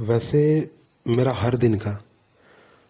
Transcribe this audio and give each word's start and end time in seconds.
वैसे 0.00 0.40
मेरा 1.06 1.32
हर 1.32 1.56
दिन 1.56 1.74
का, 1.74 1.90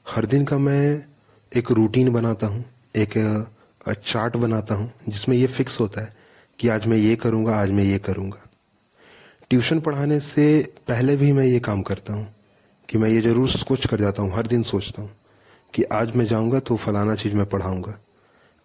हर 0.07 0.27
दिन 0.27 0.45
का 0.45 0.59
मैं 0.59 1.05
एक 1.53 1.71
रूटीन 1.71 2.13
बनाता 2.13 2.47
हूँ, 2.47 2.65
एक 2.97 3.15
चार्ट 4.05 4.37
बनाता 4.37 4.75
हूँ, 4.75 4.91
जिसमें 5.09 5.37
ये 5.37 5.47
फिक्स 5.49 5.81
होता 5.81 6.01
है 6.01 6.13
कि 6.59 6.69
आज 6.69 6.87
मैं 6.87 6.97
ये 6.97 7.17
करूँगा, 7.17 7.57
आज 7.57 7.71
मैं 7.71 7.85
ये 7.85 7.99
करूँगा। 7.99 8.45
ट्यूशन 9.51 9.81
पढ़ाने 9.81 10.21
से 10.21 10.63
पहले 10.89 11.17
भी 11.17 11.33
मैं 11.33 11.45
ये 11.45 11.59
काम 11.61 11.83
करता 11.83 12.13
हूँ 12.13 12.27
कि 12.89 12.99
मैं 12.99 13.11
ये 13.11 13.21
ज़रूर 13.21 13.49
सोच 13.49 13.87
कर 13.87 14.01
जाता 14.01 14.23
हूँ, 14.23 14.33
हर 14.33 14.47
दिन 14.47 14.63
सोचता 14.63 15.03
हूँ 15.03 15.11
कि 15.75 15.83
आज 15.83 16.15
मैं 16.17 16.27
जाऊँगा 16.27 16.61
तो 16.61 16.77
फलाना 16.77 17.15
चीज़ 17.17 17.35
मैं 17.35 17.47
पढ़ाऊँगा। 17.49 17.99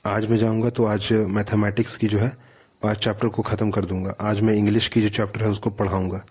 आज 0.05 0.29
मैं 0.29 0.37
जाऊँगा 0.37 0.69
तो 0.69 0.85
आज 0.85 1.11
मैथमेटिक्स 1.11 1.97
की 1.97 2.07
जो 2.07 2.19
है, 2.19 2.31
आज 2.81 2.95
चैप्टर 2.97 3.27
को 3.27 3.41
ख़त्म 3.41 3.71
कर 3.71 3.85
दूँगा। 3.85 4.15
आज 4.21 4.41
मैं 4.41 4.53
इंग्लिश 4.53 4.87
की 4.87 5.01
जो 5.01 5.09
चैप्टर 5.09 5.43
है 5.43 5.49
उसको 5.49 5.69
पढ़ाऊँगा। 5.71 6.25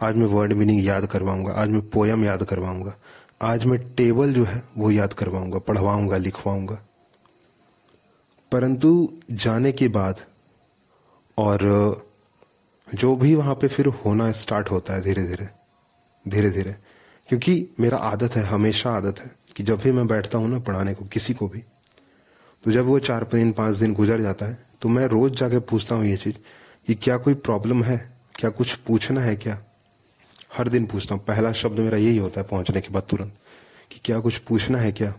आज 0.00 0.16
मैं 0.16 0.26
वर्ड 0.26 0.52
मीनिंग 0.52 0.84
याद 0.84 1.06
करवाऊँगा, 1.06 1.52
आज 1.52 1.68
मैं 1.68 1.80
पोयम 1.90 2.24
याद 2.24 2.42
करवाऊँगा, 2.42 2.94
आज 3.42 3.64
मैं 3.66 3.78
टेबल 3.96 4.32
जो 4.34 4.44
है 4.44 4.62
वो 4.76 4.90
याद 4.90 5.12
करवाऊँगा, 5.12 5.58
पढ़वाऊँगा, 5.58 6.16
लिखवाऊँगा। 6.16 6.78
परंतु 8.52 8.90
जाने 9.30 9.72
के 9.72 9.88
बाद 9.88 10.20
और 11.38 11.60
जो 12.88 13.14
भी 13.16 13.34
वहाँ 13.34 13.54
पे 13.54 13.68
फिर 13.68 13.86
होना 14.04 14.30
स्टार्ट 14.32 14.70
होता 14.70 14.94
है 14.94 15.00
धीरे 15.02 15.24
धीरे 15.24 15.48
धीरे 16.26 16.50
धीरे 16.50 16.76
क्योंकि 17.28 17.68
मेरा 17.80 17.98
आदत 17.98 18.36
है, 18.36 18.42
हमेशा 18.44 18.90
आदत 18.90 19.20
है 19.20 19.30
कि 19.56 19.62
जब 19.62 19.80
भी 19.80 19.92
मैं 19.92 20.06
बैठता 20.06 20.38
हूँ 20.38 20.50
ना 20.50 20.58
पढ़ाने 20.58 20.94
को, 20.94 21.04
किसी 21.04 21.34
को 21.34 21.48
भी 21.48 21.62
तो 22.64 22.70
जब 22.70 22.84
वो 22.84 22.98
चार 23.00 23.24
दिन, 23.24 23.52
पाँच 23.52 23.76
दिन 23.76 23.94
गुजर 23.94 24.20
जाता 24.20 24.46
है 24.46 24.58
तो 24.82 24.88
मैं 24.88 25.06
रोज 25.06 25.36
जाके 25.36 25.58
पूछता 25.60 25.94
हूँ 25.94 26.06
ये 26.06 26.16
चीज़ 26.16 26.36
कि 26.86 26.94
क्या 26.94 27.16
कोई 27.16 27.34
प्रॉब्लम 27.34 27.82
है? 27.82 27.98
क्या 28.34 28.50
कुछ 28.50 28.74
पूछना 28.86 29.20
है 29.20 29.34
क्या? 29.36 29.62
हर 30.56 30.68
दिन 30.68 30.86
पूछता 30.86 31.14
हूँ 31.14 31.24
पहला 31.24 31.52
शब्द 31.52 31.78
मेरा 31.78 31.98
यही 31.98 32.16
होता 32.16 32.40
है 32.40 32.46
पहुँचने 32.46 32.80
के 32.80 32.88
बाद 32.88 33.02
तुरंत 33.02 33.34
कि 33.90 34.00
क्या 34.04 34.20
कुछ 34.20 34.38
पूछना 34.38 34.78
है 34.78 34.92
क्या? 34.92 35.14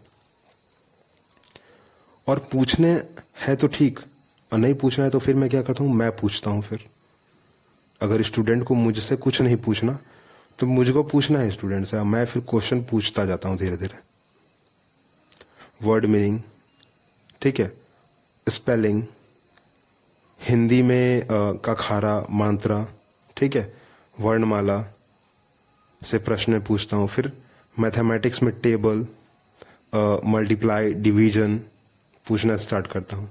और 2.27 2.39
पूछने 2.39 2.91
है 3.45 3.55
तो 3.55 3.67
ठीक 3.67 3.99
और 4.53 4.59
नहीं 4.59 4.73
पूछना 4.73 5.05
है 5.05 5.11
तो 5.11 5.19
फिर 5.19 5.35
मैं 5.35 5.49
क्या 5.49 5.61
करता 5.61 5.83
हूँ? 5.83 5.93
मैं 5.93 6.11
पूछता 6.11 6.51
हूँ 6.51 6.61
फिर। 6.61 6.85
अगर 8.01 8.21
स्टूडेंट 8.21 8.63
को 8.63 8.75
मुझसे 8.75 9.15
कुछ 9.15 9.41
नहीं 9.41 9.55
पूछना 9.57 9.99
तो 10.59 10.67
मुझको 10.67 11.03
पूछना 11.03 11.39
है 11.39 11.51
स्टूडेंट 11.51 11.87
से 11.87 12.03
मैं 12.03 12.25
फिर 12.25 12.41
क्वेश्चन 12.49 12.83
पूछता 12.83 13.25
जाता 13.25 13.49
हूँ 13.49 13.57
धीरे 13.57 13.77
धीरे 13.77 13.97
वर्ड 15.83 16.05
मीनिंग 16.05 16.41
ठीक 17.41 17.59
है? 17.59 17.71
स्पेलिंग 18.49 19.03
हिंदी 20.41 20.81
में 20.81 21.21
आ, 21.21 21.27
का 21.53 21.73
खारा 21.73 22.25
मात्रा 22.31 22.87
ठीक 23.37 23.55
है? 23.55 23.73
वर्णमाला 24.19 24.77
से 26.01 26.17
प्रश्न 26.19 26.59
पूछता 26.61 26.97
हूँ 26.97 27.07
फिर। 27.07 27.31
मैथमेटिक्स 27.75 28.41
में 28.43 28.53
टेबल 28.61 29.05
मल्टीप्लाई 30.27 30.93
डिवीज़न 30.93 31.57
पूछना 32.25 32.55
स्टार्ट 32.57 32.87
करता 32.87 33.15
हूँ। 33.15 33.29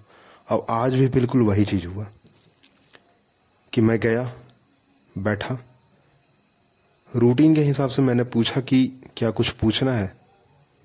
अब 0.49 0.67
आज 0.71 0.95
भी 0.95 1.09
बिल्कुल 1.09 1.43
वही 1.43 1.65
चीज़ 1.65 1.87
हुआ 1.87 2.07
कि 3.73 3.81
मैं 3.81 3.99
गया, 4.01 4.23
बैठा। 5.15 5.59
रूटीन 7.11 7.55
के 7.55 7.63
हिसाब 7.63 7.91
से 7.91 8.03
मैंने 8.03 8.25
पूछा 8.25 8.61
कि 8.61 8.87
क्या 9.17 9.31
कुछ 9.31 9.51
पूछना 9.51 9.93
है? 9.93 10.13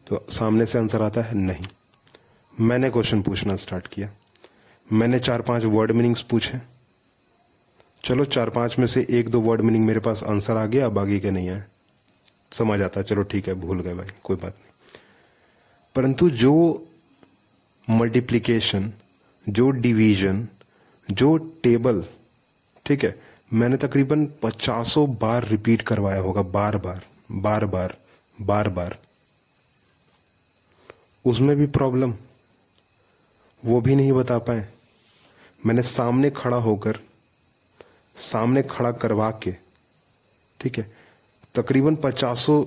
तो 0.07 0.25
सामने 0.31 0.65
से 0.65 0.79
आंसर 0.79 1.01
आता 1.01 1.21
है 1.21 1.37
नहीं। 1.37 1.65
मैंने 2.53 2.89
क्वेश्चन 2.89 3.21
पूछना 3.21 3.55
स्टार्ट 3.55 3.87
किया। 3.87 4.09
मैंने 4.87 5.19
चार 5.19 5.41
पाँच 5.41 5.65
वर्ड 5.65 5.91
मीनिंग्स 5.91 6.21
पूछे। 6.21 6.59
चलो 8.03 8.25
चार 8.25 8.49
पाँच 8.49 8.77
में 8.79 8.85
से 8.87 9.05
एक 9.09 9.29
दो 9.29 9.41
वर्ड 9.41 9.61
मीनिंग 9.61 9.85
मेरे 9.85 9.99
पास 9.99 10.23
आंसर 10.23 10.57
आ 10.57 10.65
गया 10.65 10.85
अब 10.85 10.99
आगे 10.99 11.19
के 11.19 11.31
नहीं 11.31 11.49
आए। 11.49 11.63
समझ 12.53 12.81
आता 12.81 13.01
चलो 13.01 13.23
ठीक 13.23 13.47
है, 13.47 13.53
भूल 13.53 13.81
गए 13.81 13.93
भाई, 13.93 14.07
कोई 14.23 14.35
बात 14.35 14.53
नहीं। 14.53 14.99
परंतु 15.95 16.29
जो 16.29 16.87
मल्टीप्लिकेशन 17.87 18.91
जो 19.45 19.69
डिवीज़न 19.71 20.47
जो 21.07 21.35
टेबल 21.63 22.03
ठीक 22.85 23.03
है, 23.03 23.15
मैंने 23.53 23.77
तकरीबन 23.77 24.25
पचासों 24.43 25.07
बार 25.15 25.47
रिपीट 25.47 25.81
करवाया 25.81 26.21
होगा, 26.21 26.41
बार 26.41 26.77
बार 26.77 27.01
बार 27.31 27.65
बार 27.65 27.97
बार 28.37 28.69
बार। 28.69 28.97
उसमें 31.25 31.55
भी 31.57 31.65
प्रॉब्लम 31.67 32.13
वो 33.63 33.79
भी 33.81 33.95
नहीं 33.95 34.11
बता 34.13 34.37
पाए। 34.39 34.67
मैंने 35.65 35.81
सामने 35.81 36.29
खड़ा 36.29 36.57
होकर, 36.57 36.99
सामने 38.21 38.63
खड़ा 38.63 38.91
करवा 38.93 39.29
के, 39.43 39.55
ठीक 40.59 40.77
है 40.77 40.91
तकरीबन 41.55 41.95
पचासों 41.95 42.63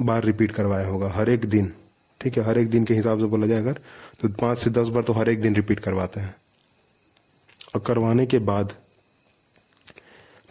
बार 0.00 0.24
रिपीट 0.24 0.52
करवाया 0.52 0.86
होगा, 0.86 1.08
हर 1.10 1.28
एक 1.30 1.44
दिन। 1.44 1.72
ठीक 2.20 2.36
है, 2.38 2.44
हर 2.44 2.58
एक 2.58 2.70
दिन 2.70 2.84
के 2.84 2.94
हिसाब 2.94 3.18
से 3.18 3.24
बोला 3.24 3.46
जाए 3.46 3.58
अगर 3.58 3.80
तो 4.20 4.28
पाँच 4.28 4.58
से 4.58 4.70
दस 4.70 4.88
बार 4.88 5.02
तो 5.02 5.12
हर 5.12 5.28
एक 5.28 5.40
दिन 5.42 5.54
रिपीट 5.54 5.80
करवाते 5.80 6.20
हैं। 6.20 6.34
और 7.74 7.80
करवाने 7.80 8.26
के 8.26 8.38
बाद 8.38 8.72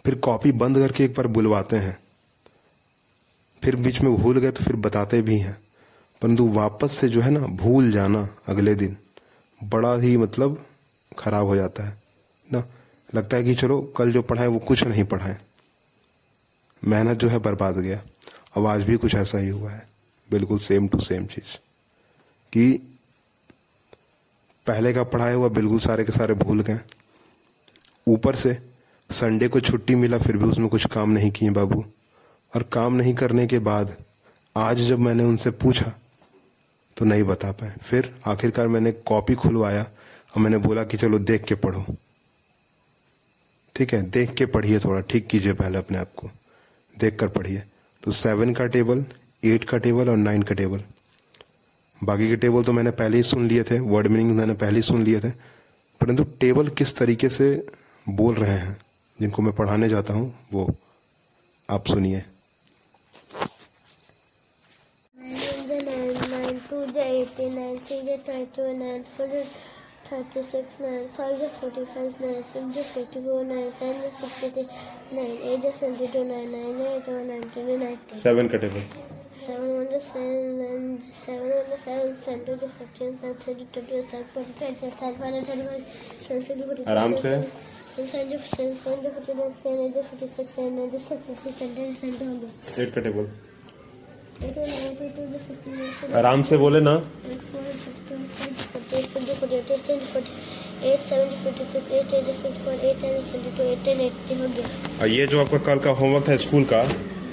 फिर 0.04 0.14
कॉपी 0.14 0.52
बंद 0.52 0.78
करके 0.78 1.04
एक 1.04 1.14
बार 1.14 1.26
बुलवाते 1.26 1.76
हैं। 1.76 1.96
फिर 3.62 3.76
बीच 3.76 4.00
में 4.00 4.14
भूल 4.16 4.38
गए 4.38 4.50
तो 4.50 4.64
फिर 4.64 4.76
बताते 4.76 5.22
भी 5.22 5.38
हैं। 5.38 5.56
परंतु 6.22 6.48
वापस 6.48 6.92
से 6.92 7.08
जो 7.08 7.20
है 7.20 7.30
ना, 7.30 7.40
भूल 7.40 7.92
जाना 7.92 8.28
अगले 8.48 8.74
दिन, 8.74 8.96
बड़ा 9.60 9.94
ही 9.94 10.16
मतलब 10.16 10.64
खराब 11.18 11.46
हो 11.46 11.56
जाता 11.56 11.84
है। 11.84 11.96
ना, 12.52 12.64
लगता 13.14 13.36
है 13.36 13.44
कि 13.44 13.54
चलो, 13.54 13.80
कल 13.96 14.12
जो 14.12 14.22
पढ़ाए 14.22 14.46
वो 14.46 14.58
कुछ 14.58 14.84
नहीं 14.84 15.04
पढ़ाए। 15.04 15.38
मेहनत 16.84 17.18
जो 17.18 17.28
है 17.28 17.38
बर्बाद 17.38 17.76
गया। 17.76 18.02
अब 18.56 18.66
आज 18.66 18.82
भी 18.82 18.96
कुछ 18.96 19.14
ऐसा 19.14 19.38
ही 19.38 19.48
हुआ 19.48 19.70
है। 19.70 19.88
बिल्कुल 20.30 20.58
सेम 20.58 20.88
टू 20.88 21.00
सेम 21.00 21.26
चीज़। 21.26 21.56
कि 22.52 22.72
पहले 24.66 24.92
का 24.92 25.02
पढ़ाया 25.02 25.34
हुआ 25.34 25.48
बिल्कुल 25.48 25.78
सारे 25.78 26.04
के 26.04 26.12
सारे 26.12 26.34
भूल 26.34 26.62
गए। 26.62 26.80
ऊपर 28.08 28.36
से 28.36 28.70
संडे 29.10 29.48
को 29.48 29.60
छुट्टी 29.60 29.94
मिला, 29.94 30.18
फिर 30.18 30.36
भी 30.36 30.44
उसमें 30.44 30.68
कुछ 30.68 30.86
काम 30.86 31.10
नहीं 31.10 31.30
किए 31.30 31.50
बाबू। 31.50 31.84
और 32.56 32.62
काम 32.62 32.94
नहीं 32.94 33.14
करने 33.14 33.46
के 33.46 33.58
बाद 33.58 33.96
आज 34.56 34.78
जब 34.78 34.98
मैंने 34.98 35.24
उनसे 35.24 35.50
पूछा 35.50 35.92
तो 36.96 37.04
नहीं 37.04 37.22
बता 37.22 37.52
पाए। 37.52 37.74
फिर 37.82 38.20
आखिरकार 38.26 38.68
मैंने 38.68 38.92
कॉपी 38.92 39.34
खुलवाया 39.34 39.82
और 40.34 40.38
मैंने 40.38 40.58
बोला 40.58 40.84
कि 40.84 40.96
चलो 40.96 41.18
देख 41.18 41.44
के 41.44 41.54
पढ़ो। 41.54 41.86
ठीक 43.76 43.94
है? 43.94 44.02
देख 44.02 44.34
के 44.34 44.46
पढ़िए 44.46 44.78
थोड़ा। 44.78 45.00
ठीक 45.00 45.26
कीजिए 45.26 45.52
पहले 45.52 45.78
अपने 45.78 45.98
आप 45.98 46.12
को। 46.16 46.30
देख 46.96 47.18
कर 47.18 47.28
पढ़िए। 47.28 47.62
तो 48.02 48.12
सेवन 48.12 48.52
का 48.54 48.66
टेबल 48.66 49.04
एट 49.44 49.64
का 49.64 49.78
टेबल 49.78 50.08
और 50.10 50.16
नाइन 50.16 50.42
का 50.42 50.54
टेबल 50.54 50.82
बाकी 52.00 52.28
के 52.28 52.36
टेबल 52.36 52.64
तो 52.64 52.72
मैंने 52.72 52.90
पहले 52.90 53.16
ही 53.16 53.22
सुन 53.22 53.46
लिए 53.48 53.62
थे 53.62 53.78
वर्ड 53.80 54.06
मीनिंग 54.06 54.30
मैंने 54.36 54.54
पहले 54.54 54.76
ही 54.76 54.82
सुन 54.82 55.02
लिए 55.04 55.20
थे। 55.20 55.30
परंतु 56.00 56.24
टेबल 56.40 56.68
किस 56.68 56.96
तरीके 56.96 57.28
से 57.28 57.66
बोल 58.06 58.34
रहे 58.34 58.56
हैं, 58.58 58.76
जिनको 59.18 59.42
मैं 59.42 59.54
पढ़ाने 59.56 59.88
जाता 59.88 60.14
हूँ, 60.14 60.34
वो 60.52 60.74
आप 61.68 61.86
सुनिए। 61.86 62.22
Nine 65.14 66.50
is 66.50 66.60
forty 66.68 66.92
five 66.96 67.48
nine 67.54 67.78
six 67.88 68.02
is 68.02 69.08
forty 69.16 69.42
four 73.32 73.44
nine 73.44 73.72
ten 73.78 73.94
is 73.96 74.12
sixty 74.12 74.62
nine 75.16 75.36
eight 75.42 75.64
is 75.64 75.74
seventy 75.74 76.06
two 76.08 76.24
nine 76.24 76.52
nine 76.52 76.80
eight 76.86 77.06
one 77.08 77.28
ninety 77.28 77.62
ninety 77.82 78.16
seven 78.22 78.48
का 78.48 78.58
table 78.64 78.82
seven 79.42 79.70
one 79.76 79.94
is 79.98 80.04
seven 80.08 80.58
nine 80.58 81.02
seven 81.20 81.48
one 81.50 81.70
is 81.76 81.80
seven 81.84 82.16
ten 82.26 82.44
two 82.46 82.56
is 82.66 82.74
fifteen 82.80 83.16
ten 83.22 83.34
thirty 83.44 83.66
two 83.72 83.80
is 83.80 84.10
ten 84.10 84.24
forty 84.24 84.52
five 84.58 84.58
ten 84.58 84.74
thirty 84.74 84.96
five 85.00 85.16
thirty 85.16 85.62
five 85.70 85.84
ten 86.26 86.42
sixty 86.42 86.66
forty 86.66 86.84
आराम 86.94 87.16
से 87.22 87.32
Seven 87.94 88.06
seven 88.10 88.38
seven 88.50 89.10
forty 89.14 89.32
nine 89.38 89.54
seven 89.62 89.80
eight 89.86 90.04
forty 90.10 90.28
six 90.36 90.54
seven 90.58 90.76
nine 90.76 90.90
six 90.90 91.24
fifty 91.30 91.56
seven 91.62 91.96
ten 92.02 92.14
hundred 92.20 92.84
eight 92.84 92.94
का 92.94 93.00
table 93.08 93.26
आराम 96.16 96.42
से 96.42 96.56
बोले 96.56 96.80
ना। 96.80 96.94
और 105.00 105.08
ये 105.08 105.26
जो 105.26 105.40
आपका 105.40 105.58
कल 105.58 105.78
का 105.78 105.90
होमवर्क 105.90 106.28
था 106.28 106.36
स्कूल 106.36 106.64
का, 106.72 106.80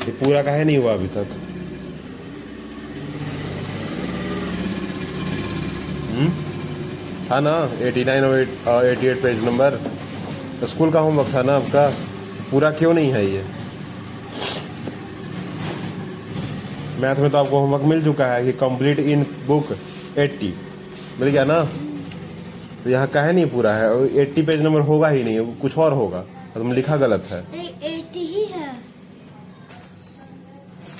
ये 0.06 0.12
पूरा 0.24 0.42
का 0.44 0.52
है, 0.52 0.66
नहीं 0.66 0.78
हुआ 0.78 0.94
अभी 0.94 1.08
तक? 1.18 1.28
हाँ 7.30 7.42
ना 7.42 7.56
एटी 7.88 8.04
नाइन 8.04 8.24
और 8.24 8.86
eighty 8.86 9.08
eight 9.08 9.22
page 9.24 9.44
number 9.46 9.80
school 10.68 10.92
का 10.92 11.00
होमवर्क 11.00 11.34
था 11.34 11.42
ना 11.42 11.56
आपका? 11.56 11.90
पूरा 12.52 12.72
क्यों 12.72 12.94
नहीं 12.94 13.12
है 13.12 13.26
ये? 13.26 13.44
मैथ 17.00 17.16
में 17.16 17.30
तो 17.32 17.38
आपको 17.38 17.60
होमवर्क 17.60 17.84
मिल 17.90 18.04
चुका 18.04 18.26
है 18.28 18.44
कि 18.46 18.52
कंप्लीट 18.60 19.00
इन 19.00 19.24
बुक 19.48 19.72
80 20.18 20.52
मिल 21.20 21.30
गया 21.30 21.44
ना? 21.44 21.64
तो 22.84 22.90
यहाँ 22.90 23.08
का 23.08 23.22
है 23.22 23.34
नहीं 23.34 23.46
पूरा 23.50 23.74
है 23.74 23.90
और 23.94 24.08
80 24.20 24.46
पेज 24.48 24.62
नंबर 24.64 24.82
होगा 24.90 25.08
ही 25.10 25.24
नहीं 25.24 25.54
कुछ 25.62 25.78
और 25.78 25.94
होगा। 25.94 26.22
तुम 26.54 26.72
लिखा 26.74 26.98
गलत 26.98 27.28
है। 27.32 27.42
ही 27.52 28.46
है। 28.46 28.68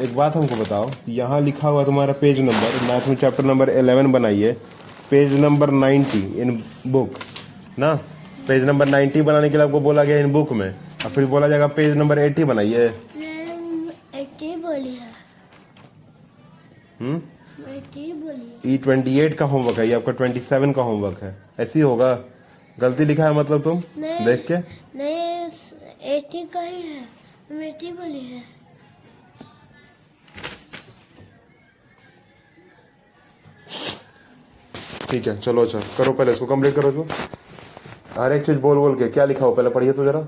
एक 0.02 0.16
बात 0.16 0.36
हमको 0.36 0.56
बताओ 0.56 0.92
यहाँ 1.10 1.42
लिखा 1.42 1.68
हुआ 1.68 1.84
तुम्हारा 1.86 2.14
पेज 2.22 2.40
नंबर 2.40 2.82
मैथ 2.88 3.08
में 3.08 3.16
चैप्टर 3.16 3.44
नंबर 3.46 3.70
11 3.78 4.12
बनाइए। 4.14 4.52
पेज 5.12 5.34
नंबर 5.40 5.70
90 5.72 6.24
इन 6.40 6.64
बुक 6.88 7.14
ना? 7.80 7.94
पेज 8.48 8.64
नंबर 8.66 8.90
90 8.90 9.22
बनाने 9.22 9.50
के 9.50 9.58
लिए 9.58 9.66
आपको 9.66 9.80
बोला 9.80 10.04
गया 10.04 10.20
इन 10.20 10.32
बुक 10.34 10.52
में 10.54 10.70
और 10.70 11.10
फिर 11.12 11.26
बोला 11.34 11.48
जाएगा 11.48 11.68
पेज 11.78 11.96
नंबर 11.98 12.20
80 12.20 12.44
बनाइए 12.52 12.88
मैम 13.18 13.90
एटी 14.20 14.56
बोली 14.56 14.94
है 14.96 15.08
हम्म 15.08 15.10
एटी 15.10 16.56
बोली 16.56 16.89
ई 17.02 18.78
ट्वेंटी 18.78 19.20
एट 19.20 19.38
का 19.38 19.46
होमवर्क 19.46 19.78
है 19.80 19.88
ये 19.88 19.94
आपका 19.94 20.12
ट्वेंटी 20.12 20.40
सेवन 20.42 20.72
का 20.74 20.82
होमवर्क 20.82 21.24
है 21.24 21.36
ऐसे 21.60 21.80
ही 21.80 21.84
होगा 21.84 22.14
गलती 22.78 23.06
लिखा 23.06 23.26
है 23.26 23.34
मतलब 23.34 23.62
तुम 23.64 23.82
नहीं। 23.98 24.26
देख 24.26 24.46
के 24.48 24.58
नहीं 24.98 25.50
एटी 26.16 26.44
का 26.54 26.62
ही 26.62 26.82
है 26.82 27.02
मैम 27.52 27.64
एटी 27.64 27.92
बोली 27.92 28.20
है 28.22 28.42
ठीक 35.10 35.28
है 35.28 35.38
चलो 35.40 35.62
अच्छा 35.62 35.80
करो 35.98 36.12
पहले 36.14 36.32
इसको 36.32 36.46
कंप्लीट 36.46 36.76
करो 36.76 36.92
जो 36.92 37.06
हर 38.18 38.34
एक 38.34 38.46
चीज़ 38.46 38.58
बोल 38.60 38.78
बोल 38.78 38.96
के 39.00 39.08
क्या 39.10 39.26
लिखा 39.26 39.46
हो 39.46 39.52
पहले 39.54 39.70
पढ़िए 39.78 39.92
तो 40.00 40.04
जरा 40.06 40.28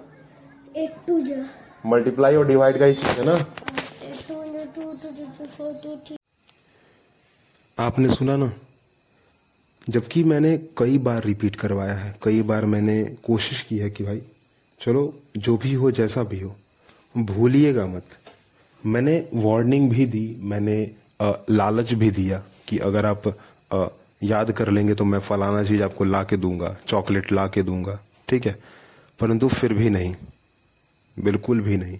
एट 0.77 0.95
टू 1.07 1.19
जा 1.27 1.43
मल्टीप्लाई 1.85 2.35
और 2.35 2.47
डिवाइड 2.47 2.79
का 2.79 2.85
ही 2.85 2.93
चीज़ 2.93 3.19
है 3.19 3.25
ना 3.25 3.35
eight 3.35 4.27
two 4.27 4.35
one 4.35 4.65
two 4.75 4.81
two 4.83 5.09
two 5.09 5.25
two 5.37 5.45
four 5.47 5.73
two 5.83 5.95
three 6.07 6.17
आपने 7.81 8.09
सुना 8.09 8.35
ना? 8.37 8.51
जबकि 9.89 10.23
मैंने 10.23 10.57
कई 10.77 10.97
बार 10.97 11.23
रिपीट 11.23 11.55
करवाया 11.55 11.93
है 11.93 12.15
कई 12.23 12.41
बार 12.41 12.65
मैंने 12.65 13.03
कोशिश 13.25 13.61
की 13.69 13.77
है 13.77 13.89
कि 13.89 14.03
भाई 14.03 14.21
चलो 14.79 15.01
जो 15.37 15.55
भी 15.57 15.73
हो 15.73 15.91
जैसा 15.91 16.23
भी 16.23 16.39
हो 16.39 16.55
भूलिएगा 17.17 17.85
मत। 17.87 18.03
मैंने 18.85 19.15
वार्निंग 19.33 19.89
भी 19.91 20.05
दी 20.05 20.25
मैंने 20.41 20.75
अ, 21.21 21.31
लालच 21.49 21.93
भी 21.93 22.09
दिया 22.11 22.41
कि 22.67 22.77
अगर 22.77 23.05
आप 23.05 23.27
अ, 23.27 23.87
याद 24.23 24.51
कर 24.51 24.69
लेंगे 24.71 24.93
तो 24.93 25.05
मैं 25.05 25.19
फलाना 25.19 25.63
चीज़ 25.63 25.83
आपको 25.83 26.03
ला 26.03 26.23
के 26.23 26.37
दूँगा 26.37 26.75
चॉकलेट 26.87 27.31
ला 27.31 27.47
के 27.47 27.63
दूँगा 27.63 27.99
ठीक 28.29 28.45
है? 28.47 28.55
परंतु 29.19 29.47
फिर 29.47 29.73
भी 29.73 29.89
नहीं 29.89 30.15
बिल्कुल 31.17 31.61
भी 31.61 31.77
नहीं। 31.77 31.99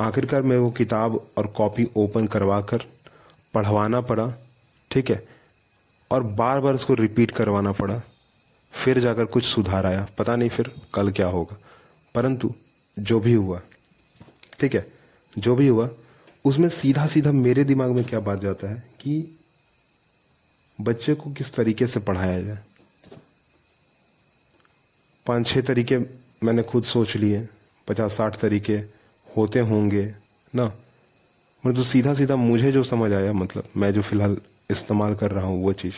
आखिरकार 0.00 0.42
मैं 0.42 0.56
वो 0.58 0.70
किताब 0.70 1.20
और 1.38 1.46
कॉपी 1.56 1.86
ओपन 1.96 2.26
करवा 2.26 2.60
कर 2.60 2.84
पढ़वाना 3.54 4.00
पड़ा 4.00 4.32
ठीक 4.94 5.10
है? 5.10 5.28
और 6.10 6.22
बार 6.22 6.60
बार 6.60 6.74
उसको 6.74 6.94
रिपीट 6.94 7.30
करवाना 7.30 7.72
पड़ा। 7.72 8.02
फिर 8.72 9.00
जाकर 9.00 9.24
कुछ 9.24 9.44
सुधार 9.44 9.86
आया। 9.86 10.08
पता 10.18 10.36
नहीं 10.36 10.48
फिर 10.48 10.74
कल 10.94 11.10
क्या 11.10 11.26
होगा। 11.26 11.56
परंतु 12.14 12.54
जो 12.98 13.20
भी 13.20 13.32
हुआ, 13.32 13.60
ठीक 14.60 14.74
है? 14.74 14.92
जो 15.38 15.54
भी 15.54 15.68
हुआ, 15.68 15.90
उसमें 16.44 16.68
सीधा 16.68 17.06
सीधा 17.06 17.32
मेरे 17.32 17.64
दिमाग 17.64 17.90
में 17.90 18.04
क्या 18.04 18.20
बात 18.20 18.40
जाता 18.40 18.68
है 18.68 18.94
कि 19.00 19.38
बच्चे 20.80 21.14
को 21.14 21.32
किस 21.32 21.54
तरीके 21.54 21.86
से 21.86 22.00
पढ़ाया 22.00 22.42
जाए? 22.42 22.58
पाँच 25.26 25.46
छह 25.46 25.60
तरीके 25.60 25.98
मैंने 26.42 26.62
खुद 26.62 26.84
सोच 26.84 27.16
लिए। 27.16 27.48
पचास 27.88 28.16
साठ 28.16 28.36
तरीके 28.36 28.76
होते 29.36 29.60
होंगे, 29.60 30.14
ना? 30.54 30.64
मतलब 31.66 31.76
तो 31.76 31.82
सीधा 31.82 32.14
सीधा 32.14 32.36
मुझे 32.36 32.72
जो 32.72 32.82
समझ 32.82 33.12
आया 33.12 33.32
मतलब 33.32 33.64
मैं 33.76 33.94
जो 33.94 34.02
फ़िलहाल 34.02 34.36
इस्तेमाल 34.70 35.14
कर 35.14 35.30
रहा 35.30 35.46
हूँ 35.46 35.62
वो 35.64 35.72
चीज़। 35.74 35.94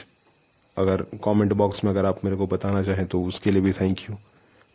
अगर 0.76 1.02
कमेंट 1.24 1.52
बॉक्स 1.52 1.84
में 1.84 1.90
अगर 1.90 2.06
आप 2.06 2.24
मेरे 2.24 2.36
को 2.36 2.46
बताना 2.46 2.82
चाहें 2.82 3.06
तो 3.06 3.22
उसके 3.24 3.50
लिए 3.50 3.60
भी 3.62 3.72
थैंक 3.72 4.00
यू 4.00 4.16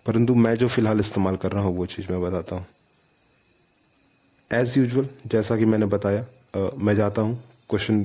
परंतु 0.05 0.35
मैं 0.35 0.55
जो 0.55 0.67
फ़िलहाल 0.67 0.99
इस्तेमाल 0.99 1.35
कर 1.35 1.51
रहा 1.51 1.63
हूँ 1.63 1.75
वो 1.77 1.85
चीज़ 1.85 2.11
मैं 2.11 2.21
बताता 2.21 2.55
हूँ। 2.55 2.65
एज 4.51 4.77
यूजल 4.77 5.07
जैसा 5.27 5.57
कि 5.57 5.65
मैंने 5.65 5.85
बताया 5.87 6.21
अ, 6.55 6.69
मैं 6.77 6.95
जाता 6.95 7.21
हूँ 7.21 7.35
क्वेश्चन 7.69 8.03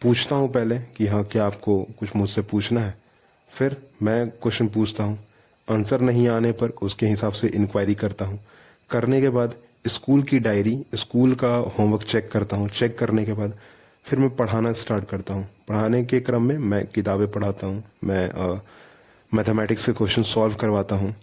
पूछता 0.00 0.36
हूँ 0.36 0.48
पहले 0.52 0.78
कि 0.96 1.06
हाँ 1.06 1.22
क्या 1.24 1.46
आपको 1.46 1.82
कुछ 1.98 2.14
मुझसे 2.16 2.42
पूछना 2.42 2.80
है? 2.80 2.94
फिर 3.50 3.76
मैं 4.02 4.28
क्वेश्चन 4.32 4.68
पूछता 4.68 5.04
हूँ 5.04 5.18
आंसर 5.68 6.00
नहीं 6.00 6.28
आने 6.28 6.52
पर 6.52 6.70
उसके 6.82 7.06
हिसाब 7.06 7.32
से 7.32 7.48
इंक्वायरी 7.48 7.94
करता 7.94 8.24
हूँ। 8.24 8.38
करने 8.90 9.20
के 9.20 9.28
बाद 9.28 9.54
स्कूल 9.88 10.22
की 10.22 10.38
डायरी 10.38 10.78
स्कूल 10.94 11.34
का 11.34 11.54
होमवर्क 11.78 12.02
चेक 12.02 12.30
करता 12.32 12.56
हूँ। 12.56 12.68
चेक 12.68 12.98
करने 12.98 13.24
के 13.24 13.32
बाद 13.32 13.54
फिर 14.06 14.18
मैं 14.18 14.28
पढ़ाना 14.36 14.72
स्टार्ट 14.72 15.04
करता 15.04 15.34
हूँ। 15.34 15.46
पढ़ाने 15.68 16.02
के 16.04 16.20
क्रम 16.20 16.42
में 16.42 16.58
मैं 16.60 16.84
किताबें 16.86 17.26
पढ़ाता 17.28 17.66
हूँ, 17.66 17.82
मैं 18.04 18.60
मैथमेटिक्स 19.32 19.86
के 19.86 19.92
क्वेश्चन 19.92 20.22
सॉल्व 20.24 20.54
करवाता 20.54 20.96
हूँ। 20.96 21.14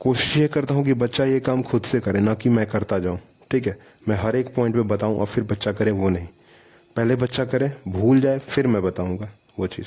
कोशिश 0.00 0.36
ये 0.36 0.48
करता 0.48 0.74
हूँ 0.74 0.84
कि 0.84 0.94
बच्चा 0.94 1.24
ये 1.24 1.40
काम 1.40 1.62
खुद 1.62 1.82
से 1.82 2.00
करे, 2.00 2.20
ना 2.20 2.34
कि 2.34 2.48
मैं 2.48 2.66
करता 2.66 2.98
जाऊँ, 2.98 3.18
ठीक 3.50 3.66
है? 3.66 3.76
मैं 4.08 4.16
हर 4.16 4.36
एक 4.36 4.54
पॉइंट 4.54 4.74
पे 4.74 4.82
बताऊँ 4.84 5.18
और 5.18 5.26
फिर 5.26 5.44
बच्चा 5.44 5.72
करे 5.72 5.90
वो 5.92 6.08
नहीं। 6.08 6.26
पहले 6.96 7.16
बच्चा 7.16 7.44
करे, 7.44 7.72
भूल 7.88 8.20
जाए, 8.20 8.38
फिर 8.38 8.66
मैं 8.66 8.82
बताऊँगा 8.82 9.30
वो 9.58 9.66
चीज़। 9.66 9.86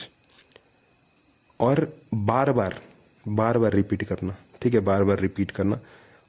और 1.60 1.88
बार 2.14 2.52
बार 2.52 2.76
बार 3.26 3.58
बार 3.58 3.74
रिपीट 3.74 4.04
करना, 4.04 4.36
ठीक 4.62 4.74
है? 4.74 4.80
बार 4.82 5.04
बार 5.04 5.20
रिपीट 5.20 5.52
करना। 5.52 5.80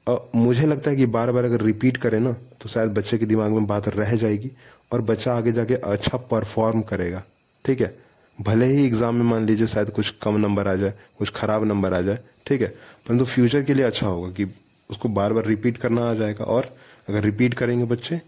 और 0.07 0.29
मुझे 0.35 0.65
लगता 0.67 0.89
है 0.89 0.95
कि 0.97 1.05
बार 1.07 1.31
बार 1.31 1.43
अगर 1.43 1.61
रिपीट 1.61 1.97
करें 1.97 2.19
ना 2.19 2.31
तो 2.61 2.69
शायद 2.69 2.89
बच्चे 2.93 3.17
के 3.17 3.25
दिमाग 3.25 3.51
में 3.51 3.65
बात 3.67 3.87
रह 3.89 4.15
जाएगी 4.15 4.51
और 4.93 5.01
बच्चा 5.03 5.33
आगे 5.33 5.51
जाके 5.51 5.75
अच्छा 5.75 6.17
परफॉर्म 6.31 6.81
करेगा। 6.83 7.23
ठीक 7.65 7.81
है? 7.81 7.93
भले 8.37 8.65
ही 8.65 8.85
एग्ज़ाम 8.85 9.15
में 9.15 9.23
मान 9.25 9.45
लीजिए 9.45 9.67
शायद 9.67 9.89
कुछ 9.91 10.09
कम 10.21 10.37
नंबर 10.37 10.67
आ 10.67 10.75
जाए, 10.75 10.93
कुछ 11.17 11.29
खराब 11.31 11.63
नंबर 11.65 11.93
आ 11.93 12.01
जाए, 12.01 12.17
ठीक 12.47 12.61
है? 12.61 12.67
परंतु 13.07 13.25
फ्यूचर 13.25 13.63
के 13.63 13.73
लिए 13.73 13.85
अच्छा 13.85 14.07
होगा 14.07 14.29
कि 14.31 14.45
उसको 14.89 15.09
बार 15.11 15.33
बार 15.33 15.45
रिपीट 15.45 15.77
करना 15.77 16.09
आ 16.09 16.13
जाएगा। 16.15 16.45
और 16.45 16.69
अगर 17.09 17.23
रिपीट 17.23 17.53
करेंगे 17.53 17.85
बच्चे 17.85 18.19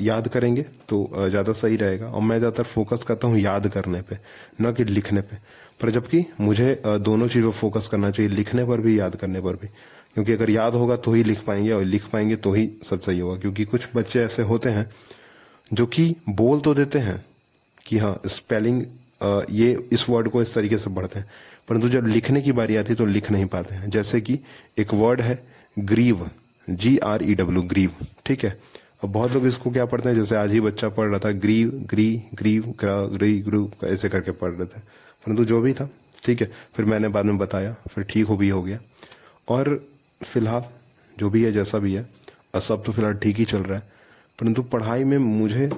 याद 0.00 0.28
करेंगे 0.28 0.62
तो 0.88 1.28
ज़्यादा 1.28 1.52
सही 1.54 1.76
रहेगा। 1.76 2.06
और 2.06 2.20
मैं 2.22 2.38
ज़्यादातर 2.38 2.62
फोकस 2.64 3.04
करता 3.04 3.28
हूँ 3.28 3.38
याद 3.38 3.68
करने 3.68 4.00
पे, 4.02 4.16
न 4.60 4.72
कि 4.72 4.84
लिखने 4.84 5.20
पे। 5.20 5.36
पर 5.80 5.90
जबकि 5.90 6.24
मुझे 6.40 6.82
दोनों 6.86 7.28
चीज़ों 7.28 7.50
पर 7.50 7.56
फोकस 7.58 7.88
करना 7.88 8.10
चाहिए, 8.10 8.30
लिखने 8.30 8.64
पर 8.64 8.80
भी, 8.80 8.98
याद 8.98 9.16
करने 9.16 9.40
पर 9.40 9.56
भी। 9.56 9.68
क्योंकि 10.14 10.32
अगर 10.32 10.50
याद 10.50 10.74
होगा 10.74 10.96
तो 10.96 11.12
ही 11.12 11.24
लिख 11.24 11.44
पाएँगे 11.44 11.72
और 11.72 11.82
लिख 11.84 12.06
पाएँगे 12.12 12.36
तो 12.36 12.52
ही 12.52 12.70
सब 12.84 13.00
सही 13.00 13.18
होगा। 13.18 13.38
क्योंकि 13.40 13.64
कुछ 13.64 13.88
बच्चे 13.94 14.22
ऐसे 14.22 14.42
होते 14.44 14.70
हैं 14.70 14.90
जो 15.72 15.86
कि 15.86 16.14
बोल 16.30 16.60
तो 16.60 16.74
देते 16.74 16.98
हैं 16.98 17.24
कि 17.86 17.98
हाँ 17.98 18.20
स्पेलिंग 18.28 18.82
ये 19.50 19.72
इस 19.92 20.08
वर्ड 20.08 20.28
को 20.28 20.42
इस 20.42 20.54
तरीके 20.54 20.78
से 20.78 20.90
पढ़ते 20.90 21.18
हैं, 21.18 21.26
परंतु 21.68 21.88
जब 21.88 22.06
लिखने 22.06 22.40
की 22.42 22.52
बारी 22.52 22.76
आती 22.76 22.88
है 22.88 22.96
तो 22.96 23.06
लिख 23.06 23.30
नहीं 23.30 23.46
पाते 23.46 23.74
हैं। 23.74 23.90
जैसे 23.90 24.20
कि 24.20 24.38
एक 24.78 24.94
वर्ड 24.94 25.20
है 25.20 25.38
grieve 25.76 26.28
G 26.68 26.96
R 26.98 27.22
E 27.22 27.34
W 27.34 27.62
grieve 27.64 27.90
ठीक 28.26 28.44
है? 28.44 28.50
अब 29.04 29.12
बहुत 29.12 29.32
लोग 29.32 29.46
इसको 29.46 29.70
क्या 29.70 29.84
पढ़ते 29.86 30.08
हैं? 30.08 30.16
जैसे 30.16 30.36
आज 30.36 30.52
ही 30.52 30.60
बच्चा 30.60 30.88
पढ़ 30.88 31.08
रहा 31.08 31.18
था 31.18 31.30
ग्रीव 31.38 31.70
ग्री 31.90 32.22
ग्रीव 32.34 32.74
ग्रा 32.80 32.96
ग्री 33.08 33.38
ग्रू 33.40 33.70
ऐसे 33.84 34.08
करके 34.08 34.30
पढ़ 34.32 34.50
रहे 34.50 34.66
थे। 34.66 34.80
परंतु 35.24 35.44
जो 35.44 35.60
भी 35.60 35.72
था, 35.72 35.88
ठीक 36.24 36.40
है, 36.40 36.50
फिर 36.76 36.84
मैंने 36.84 37.08
बाद 37.08 37.24
में 37.24 37.38
बताया, 37.38 37.72
फिर 37.90 38.04
ठीक 38.04 38.26
हो 38.26 38.36
भी 38.36 38.48
हो 38.48 38.62
गया। 38.62 38.78
और 39.48 39.74
फ़िलहाल, 40.24 40.64
जो 41.16 41.30
भी 41.30 41.42
है, 41.42 41.52
जैसा 41.52 41.78
भी 41.78 41.94
है 41.94 42.06
सब 42.60 42.82
तो 42.84 42.92
फ़िलहाल 42.92 43.14
ठीक 43.14 43.36
ही 43.36 43.44
चल 43.44 43.58
रहा 43.58 43.78
है। 43.78 43.90
परंतु 44.38 44.62
पढ़ाई 44.62 45.04
में 45.04 45.18
मुझे 45.18 45.70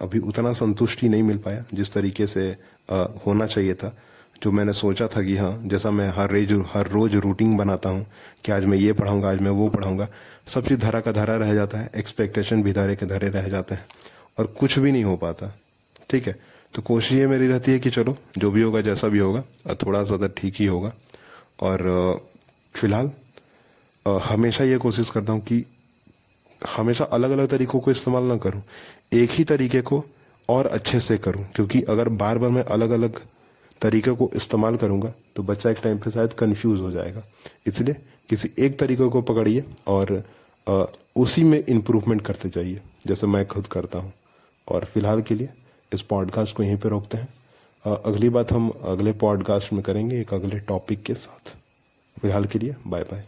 अभी 0.00 0.18
उतना 0.18 0.52
संतुष्टि 0.52 1.08
नहीं 1.08 1.22
मिल 1.22 1.38
पाया 1.38 1.64
जिस 1.74 1.92
तरीके 1.92 2.26
से 2.26 2.50
अ, 2.90 2.94
होना 3.26 3.46
चाहिए 3.46 3.74
था। 3.74 3.94
जो 4.42 4.50
मैंने 4.52 4.72
सोचा 4.72 5.06
था 5.08 5.22
कि 5.22 5.36
हाँ 5.36 5.60
जैसा 5.64 5.90
मैं 5.90 6.08
हर 6.16 6.30
रेज 6.30 6.52
हर 6.72 6.88
रोज 6.88 7.14
रूटीन 7.16 7.56
बनाता 7.56 7.88
हूँ 7.88 8.06
कि 8.44 8.52
आज 8.52 8.64
मैं 8.64 8.78
ये 8.78 8.92
पढ़ाऊँगा 8.92 9.30
आज 9.30 9.40
मैं 9.40 9.50
वो 9.50 9.68
पढ़ाऊँगा 9.68 10.08
सब 10.46 10.66
चीज़ 10.68 10.78
धरा 10.80 11.00
का 11.00 11.12
धरा 11.12 11.36
रह 11.36 11.54
जाता 11.54 11.78
है 11.78 11.90
एक्सपेक्टेशन 11.96 12.62
भी 12.62 12.72
धरे 12.72 12.96
के 12.96 13.06
धरे 13.06 13.28
रह 13.28 13.48
जाते 13.48 13.74
हैं 13.74 13.86
और 14.38 14.46
कुछ 14.58 14.78
भी 14.78 14.92
नहीं 14.92 15.04
हो 15.04 15.16
पाता 15.16 15.52
ठीक 16.10 16.26
है? 16.26 16.36
तो 16.74 16.82
कोशिश 16.82 17.12
ये 17.12 17.26
मेरी 17.26 17.46
रहती 17.46 17.72
है 17.72 17.78
कि 17.78 17.90
चलो 17.90 18.16
जो 18.38 18.50
भी 18.50 18.62
होगा 18.62 18.80
जैसा 18.80 19.08
भी 19.08 19.18
होगा 19.18 19.74
थोड़ा 19.74 20.02
सा 20.04 20.16
तो 20.16 20.28
ठीक 20.36 20.54
ही 20.60 20.66
होगा। 20.66 20.92
और 21.62 22.20
फ़िलहाल 22.74 23.10
हमेशा 24.06 24.64
ये 24.64 24.78
कोशिश 24.78 25.10
करता 25.10 25.32
हूँ 25.32 25.40
कि 25.40 25.64
हमेशा 26.76 27.04
अलग 27.04 27.30
अलग 27.30 27.48
तरीकों 27.48 27.80
को 27.80 27.90
इस्तेमाल 27.90 28.22
ना 28.22 28.36
करूँ। 28.36 28.62
एक 29.12 29.30
ही 29.30 29.44
तरीके 29.44 29.80
को 29.80 30.04
और 30.48 30.66
अच्छे 30.66 31.00
से 31.00 31.16
करूँ 31.18 31.44
क्योंकि 31.54 31.82
अगर 31.82 32.08
बार 32.08 32.38
बार 32.38 32.50
मैं 32.50 32.64
अलग 32.64 32.90
अलग 32.90 33.20
तरीके 33.80 34.10
को 34.10 34.30
इस्तेमाल 34.36 34.76
करूँगा 34.76 35.12
तो 35.36 35.42
बच्चा 35.42 35.70
एक 35.70 35.78
टाइम 35.82 35.98
पे 35.98 36.10
शायद 36.10 36.32
कंफ्यूज 36.32 36.80
हो 36.80 36.90
जाएगा। 36.90 37.22
इसलिए 37.66 37.96
किसी 38.30 38.50
एक 38.58 38.78
तरीके 38.78 39.08
को 39.08 39.22
पकड़िए 39.22 39.64
और 39.86 40.12
अ, 40.66 40.84
उसी 41.16 41.44
में 41.44 41.62
इम्प्रूवमेंट 41.64 42.20
करते 42.22 42.48
जाइए 42.48 42.80
जैसे 43.06 43.26
मैं 43.26 43.44
खुद 43.46 43.66
करता 43.66 43.98
हूँ। 43.98 44.12
और 44.68 44.84
फ़िलहाल 44.84 45.22
के 45.22 45.34
लिए 45.34 45.48
इस 45.92 46.02
पॉडकास्ट 46.02 46.56
को 46.56 46.62
यहीं 46.62 46.76
पर 46.76 46.88
रोकते 46.88 47.18
हैं। 47.18 47.28
अ, 47.84 47.94
अगली 48.06 48.28
बात 48.28 48.52
हम 48.52 48.70
अगले 48.84 49.12
पॉडकास्ट 49.12 49.72
में 49.72 49.82
करेंगे 49.82 50.20
एक 50.20 50.34
अगले 50.34 50.58
टॉपिक 50.60 51.02
के 51.02 51.14
साथ। 51.14 51.54
फ़िलहाल 52.16 52.44
के 52.44 52.58
लिए 52.58 52.74
बाय 52.86 53.02
बाय 53.02 53.24